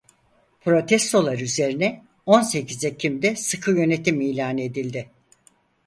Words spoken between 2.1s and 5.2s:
on sekiz Ekim'de sıkıyönetim ilan edildi.